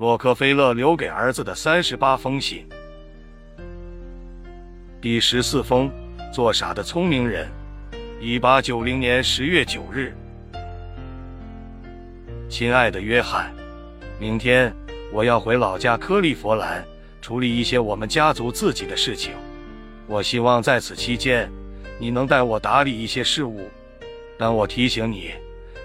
[0.00, 2.66] 洛克菲勒留给儿子的三十八封信，
[4.98, 5.90] 第十四封：
[6.32, 7.46] 做傻的聪明人。
[8.18, 10.16] 一八九零年十月九日，
[12.48, 13.52] 亲爱的约翰，
[14.18, 14.74] 明天
[15.12, 16.82] 我要回老家克利佛兰
[17.20, 19.32] 处理一些我们家族自己的事情。
[20.06, 21.46] 我希望在此期间，
[21.98, 23.68] 你能带我打理一些事务。
[24.38, 25.32] 但我提醒你，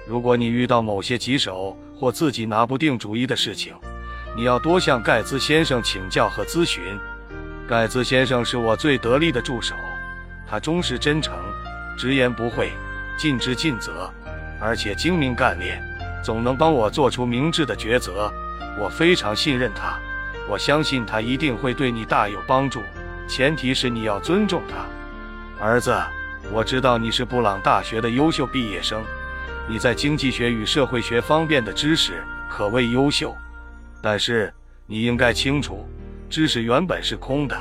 [0.07, 3.75] 如果你遇到某些棘手或自己拿不定主意的事情，
[4.36, 6.99] 你要多向盖茨先生请教和咨询。
[7.66, 9.73] 盖茨先生是我最得力的助手，
[10.45, 11.34] 他忠实真诚，
[11.98, 12.73] 直言不讳，
[13.17, 14.11] 尽职尽责，
[14.59, 15.81] 而且精明干练，
[16.21, 18.31] 总能帮我做出明智的抉择。
[18.77, 19.98] 我非常信任他，
[20.49, 22.81] 我相信他一定会对你大有帮助。
[23.30, 25.95] 前提是你要尊重他，儿子。
[26.52, 29.02] 我知道你是布朗大学的优秀毕业生，
[29.67, 33.36] 你在经济学与社会学方面的知识可谓优秀。
[34.05, 34.54] 但是
[34.86, 35.84] 你应该清楚，
[36.30, 37.58] 知识原本是空的，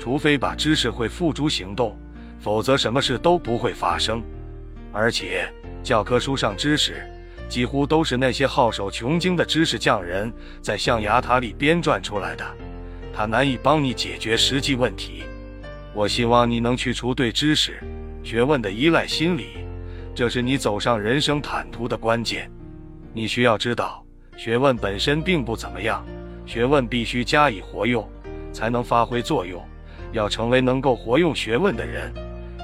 [0.00, 1.96] 除非把知识会付诸行动，
[2.40, 4.20] 否则什么事都不会发生。
[4.92, 5.48] 而且
[5.84, 7.08] 教科书上知识
[7.48, 12.44] 几乎都是那些好手穷经的知识匠人在象牙塔里编撰出来的，
[13.14, 15.22] 它难以帮你解决实际问题。
[15.94, 17.80] 我希望你能去除对知识、
[18.24, 19.50] 学问的依赖心理，
[20.16, 22.50] 这是你走上人生坦途的关键。
[23.12, 24.05] 你需要知道。
[24.36, 26.04] 学问本身并不怎么样，
[26.44, 28.06] 学问必须加以活用，
[28.52, 29.62] 才能发挥作用。
[30.12, 32.12] 要成为能够活用学问的人，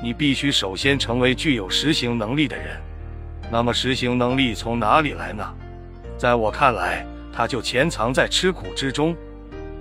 [0.03, 2.81] 你必须首先成为具有实行能力的人。
[3.51, 5.45] 那么，实行能力从哪里来呢？
[6.17, 9.17] 在我看来，它就潜藏在吃苦之中。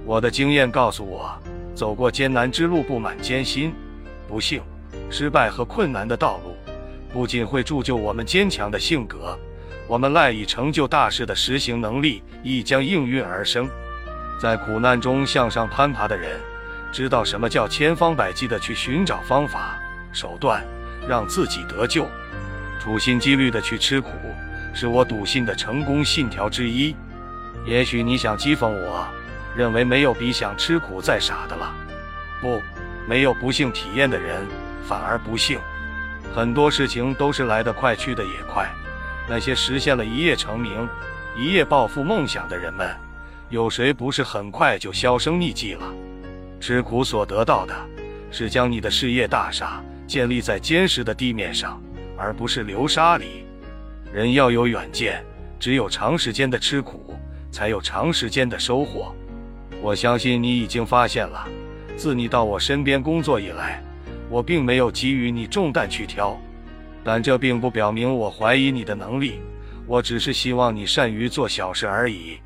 [0.05, 1.31] 我的经验告诉我，
[1.75, 3.73] 走过艰难之路，布满艰辛、
[4.27, 4.61] 不幸、
[5.09, 6.55] 失败和困难的道路，
[7.13, 9.37] 不仅会铸就我们坚强的性格。
[9.91, 13.69] 我们赖以成就大事的实行能力亦将应运而生。
[14.39, 16.39] 在苦难中向上攀爬的人，
[16.93, 19.77] 知道什么叫千方百计地去寻找方法、
[20.13, 20.63] 手段，
[21.09, 22.07] 让自己得救。
[22.79, 24.11] 处心积虑地去吃苦，
[24.73, 26.95] 是我笃信的成功信条之一。
[27.65, 29.05] 也许你想讥讽我，
[29.57, 31.69] 认为没有比想吃苦再傻的了。
[32.39, 32.61] 不，
[33.09, 34.47] 没有不幸体验的人
[34.87, 35.59] 反而不幸。
[36.33, 38.73] 很多事情都是来得快，去得也快。
[39.31, 40.89] 那些实现了一夜成名、
[41.37, 42.93] 一夜暴富梦想的人们，
[43.47, 45.85] 有谁不是很快就销声匿迹了？
[46.59, 47.73] 吃苦所得到的，
[48.29, 51.81] 是将你的事业大厦建立在坚实的地面上，
[52.17, 53.45] 而不是流沙里。
[54.11, 55.23] 人要有远见，
[55.57, 57.15] 只有长时间的吃苦，
[57.53, 59.15] 才有长时间的收获。
[59.81, 61.47] 我相信你已经发现了，
[61.95, 63.81] 自你到我身边工作以来，
[64.29, 66.37] 我并没有给予你重担去挑。
[67.03, 69.41] 但这并不表明我怀疑你的能力，
[69.87, 72.39] 我只是希望你善于做小事而已。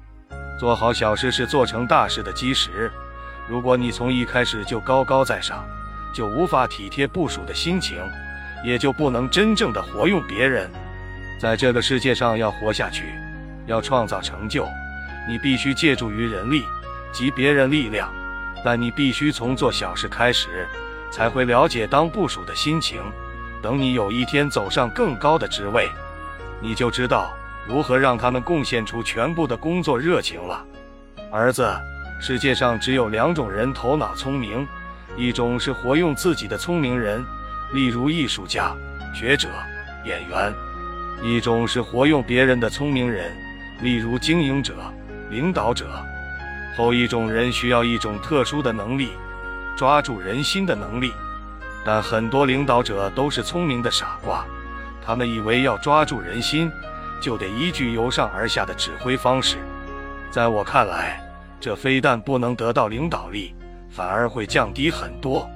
[0.60, 2.92] 做好小事是做成大事的基石。
[3.48, 5.66] 如果你从一开始就高高在上，
[6.14, 7.98] 就无法体贴部署的心情，
[8.64, 10.72] 也就不能真正的活用别人。
[11.38, 13.04] 在这个世界上要活下去，
[13.68, 14.66] 要创造成就，
[15.28, 16.64] 你必须借助于人力
[17.12, 18.10] 及别人力量。
[18.64, 20.66] 但你必须从做小事开始，
[21.12, 23.00] 才会了解当部署的心情。
[23.62, 25.90] 等你有一天走上更高的职位，
[26.62, 27.34] 你就知道
[27.68, 30.64] 如何让他们贡献出全部的工作热情了。
[31.32, 31.68] 儿子，
[32.22, 34.68] 世界上只有两种人头脑聪明，
[35.18, 37.24] 一种是活用自己的聪明人，
[37.74, 38.76] 例如艺术家、
[39.14, 39.50] 学者、
[40.06, 40.54] 演员；
[41.24, 43.36] 一种是活用别人的聪明人，
[43.82, 44.74] 例如经营者、
[45.30, 45.88] 领导者。
[46.78, 49.12] 后一种人需要一种特殊的能力，
[49.78, 51.12] 抓住人心的能力。
[51.86, 54.44] 但很多领导者都是聪明的傻瓜，
[55.06, 56.72] 他们以为要抓住人心，
[57.22, 59.58] 就得依据由上而下的指挥方式。
[60.32, 61.24] 在我看来，
[61.60, 63.54] 这非但不能得到领导力，
[63.92, 65.48] 反而会降低很多。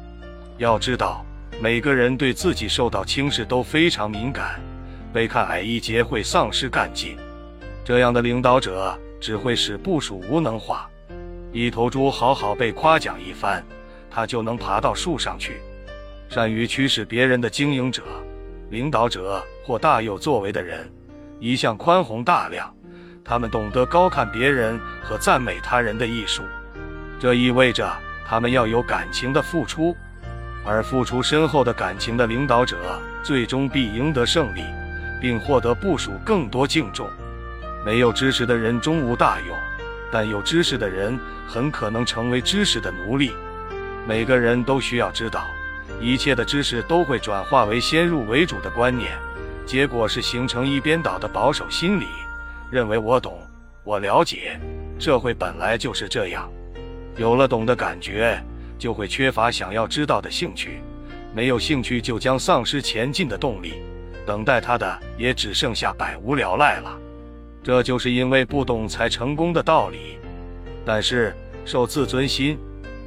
[0.59, 1.25] 要知道，
[1.59, 4.62] 每个人对自己受到轻视都非常敏感，
[5.12, 7.18] 被看矮一截会丧失干劲。
[7.84, 10.88] 这样的领导者只会使部署无能化。
[11.51, 13.65] 一头猪好好被夸奖一番，
[14.12, 15.59] 它就能爬到树上去。
[16.30, 18.04] 善于驱使别人的经营者、
[18.70, 20.88] 领导者或大有作为的人，
[21.40, 22.72] 一向宽宏大量。
[23.26, 26.44] 他们懂得高看别人和赞美他人的艺术，
[27.20, 27.92] 这意味着
[28.28, 29.96] 他们要有感情的付出，
[30.64, 32.78] 而付出深厚的感情的领导者，
[33.24, 34.64] 最终必赢得胜利，
[35.20, 37.10] 并获得部署更多敬重。
[37.84, 39.58] 没有知识的人终无大用，
[40.12, 43.31] 但有知识的人很可能成为知识的奴隶。
[44.08, 45.48] 每个人都需要知道。
[46.01, 49.12] 一切的知识都会转化为先入为主的观念，
[49.66, 52.06] 结果是形成一边倒的保守心理，
[52.72, 53.38] 认为我懂，
[53.84, 54.60] 我了解，
[54.98, 56.50] 社会本来就是这样，
[57.18, 58.42] 有了懂的感觉，
[58.78, 60.81] 就会缺乏想要知道的兴趣，
[61.36, 63.74] 没有兴趣就将丧失前进的动力，
[64.25, 66.98] 等待他的也只剩下百无聊赖了。
[67.62, 70.18] 这就是因为不懂才成功的道理。
[70.86, 71.36] 但是
[71.66, 72.57] 受自尊心、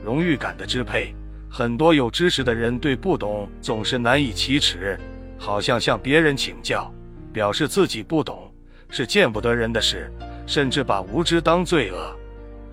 [0.05, 1.15] 荣誉感的支配，
[1.55, 4.99] 很多有知识的人对不懂总是难以启齿，
[5.37, 6.91] 好像向别人请教，
[7.31, 8.51] 表示自己不懂
[8.89, 10.11] 是见不得人的事，
[10.47, 12.17] 甚至把无知当罪恶，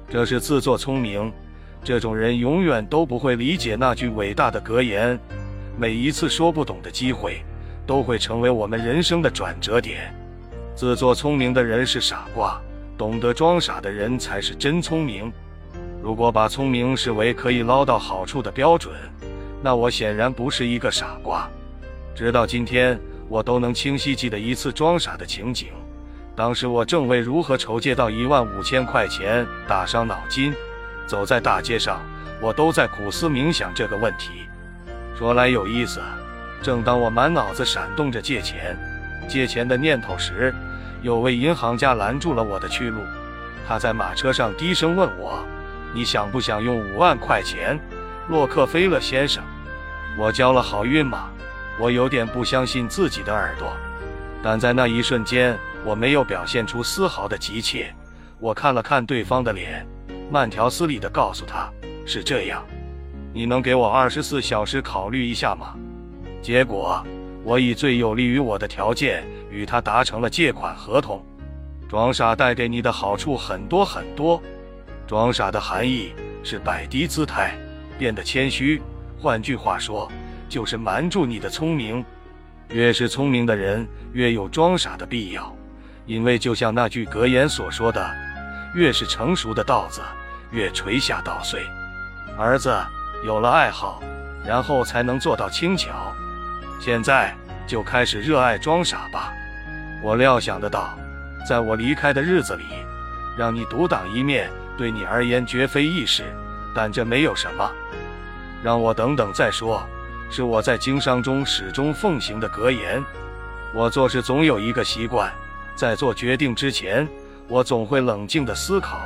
[0.10, 1.30] 这是自作聪明。
[1.84, 5.20] 这种人永远都不会理解那句伟大的格言：
[5.78, 7.44] 每一次说不懂的机会，
[7.86, 10.10] 都会成为我们人生的转折点。
[10.74, 12.58] 自作聪明的人是傻瓜，
[12.98, 15.30] 懂得装傻的人才是真聪明。
[16.02, 18.94] 如果把聪明视为可以捞到好处的标准，
[19.62, 21.50] 那我显然不是一个傻瓜。
[22.16, 25.68] 直到今天，我都能清晰记得一次装傻的情景。
[26.36, 30.54] 当时我正为如何筹借到一万五千块钱打伤脑筋，
[31.06, 32.02] 走在大街上，
[32.42, 34.46] 我都在苦思冥想这个问题。
[35.18, 36.00] 说来有意思，
[36.62, 38.78] 正当我满脑子闪动着借钱、
[39.28, 40.56] 借钱的念头时，
[41.02, 43.02] 有位银行家拦住了我的去路，
[43.68, 45.46] 他在马车上低声问我
[45.94, 47.80] ：“你想不想用五万块钱，
[48.28, 49.44] 洛克菲勒先生？”
[50.18, 51.30] 我交了好运吗？
[51.80, 53.72] 我有点不相信自己的耳朵，
[54.44, 57.94] 但在那一瞬间，我没有表现出丝毫的急切。
[58.40, 59.88] 我看了看对方的脸，
[60.30, 61.70] 慢条斯理地告诉他
[62.06, 62.66] ：“是这样，
[63.34, 65.76] 你能给我二十四小时考虑一下吗？”
[66.42, 67.06] 结果。
[67.42, 71.26] 我以最有利于我的条件与他达成了借款合同。
[71.88, 74.40] 装傻带给你的好处很多很多。
[75.10, 76.14] 装傻的含义
[76.44, 77.58] 是摆低姿态，
[77.98, 78.80] 变得谦虚。
[79.20, 80.08] 换句话说，
[80.48, 82.06] 就是瞒住你的聪明。
[82.68, 85.52] 越是聪明的人，越有装傻的必要。
[86.06, 88.08] 因为就像那句格言所说的
[88.76, 90.00] ：“越是成熟的稻子，
[90.52, 91.60] 越垂下稻穗。”
[92.38, 92.72] 儿子
[93.26, 94.04] 有了爱好，
[94.46, 96.14] 然后才能做到轻巧。
[96.80, 97.36] 现在
[97.66, 99.34] 就开始热爱装傻吧。
[100.04, 100.96] 我料想得到，
[101.48, 102.64] 在我离开的日子里，
[103.40, 106.26] 让你独当一面，对你而言绝非易事。
[106.76, 107.72] 但这没有什么，
[108.62, 109.82] 让我等等再说。
[110.30, 113.02] 是我在经商中始终奉行的格言。
[113.74, 115.32] 我做事总有一个习惯，
[115.74, 117.08] 在做决定之前，
[117.48, 119.00] 我总会冷静地思考、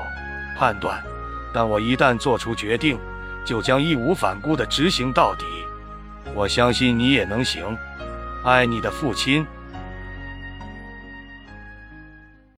[0.57, 0.99] 判断。
[1.53, 2.97] 但我一旦做出决定，
[3.45, 5.45] 就将义无反顾地执行到底。
[6.33, 7.77] 我相信你也能行，
[8.43, 9.45] 爱你的父亲。